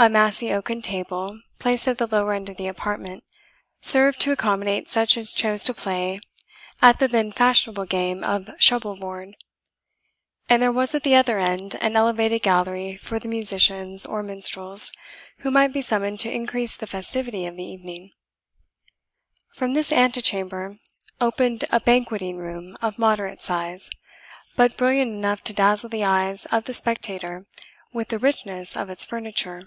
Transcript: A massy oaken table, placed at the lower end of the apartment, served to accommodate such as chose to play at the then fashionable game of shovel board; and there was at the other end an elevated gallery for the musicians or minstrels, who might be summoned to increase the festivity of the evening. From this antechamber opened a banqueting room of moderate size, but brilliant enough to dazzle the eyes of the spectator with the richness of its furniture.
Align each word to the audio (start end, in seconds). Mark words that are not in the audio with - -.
A 0.00 0.08
massy 0.08 0.52
oaken 0.52 0.80
table, 0.80 1.40
placed 1.58 1.88
at 1.88 1.98
the 1.98 2.06
lower 2.06 2.32
end 2.32 2.48
of 2.48 2.56
the 2.56 2.68
apartment, 2.68 3.24
served 3.80 4.20
to 4.20 4.30
accommodate 4.30 4.88
such 4.88 5.16
as 5.16 5.34
chose 5.34 5.64
to 5.64 5.74
play 5.74 6.20
at 6.80 7.00
the 7.00 7.08
then 7.08 7.32
fashionable 7.32 7.84
game 7.86 8.22
of 8.22 8.48
shovel 8.60 8.94
board; 8.94 9.34
and 10.48 10.62
there 10.62 10.70
was 10.70 10.94
at 10.94 11.02
the 11.02 11.16
other 11.16 11.40
end 11.40 11.74
an 11.80 11.96
elevated 11.96 12.42
gallery 12.44 12.94
for 12.96 13.18
the 13.18 13.26
musicians 13.26 14.06
or 14.06 14.22
minstrels, 14.22 14.92
who 15.38 15.50
might 15.50 15.72
be 15.72 15.82
summoned 15.82 16.20
to 16.20 16.32
increase 16.32 16.76
the 16.76 16.86
festivity 16.86 17.44
of 17.44 17.56
the 17.56 17.64
evening. 17.66 18.12
From 19.52 19.74
this 19.74 19.90
antechamber 19.90 20.76
opened 21.20 21.64
a 21.72 21.80
banqueting 21.80 22.36
room 22.36 22.76
of 22.80 23.00
moderate 23.00 23.42
size, 23.42 23.90
but 24.54 24.76
brilliant 24.76 25.10
enough 25.10 25.42
to 25.42 25.52
dazzle 25.52 25.88
the 25.90 26.04
eyes 26.04 26.46
of 26.52 26.66
the 26.66 26.72
spectator 26.74 27.46
with 27.92 28.10
the 28.10 28.20
richness 28.20 28.76
of 28.76 28.88
its 28.90 29.04
furniture. 29.04 29.64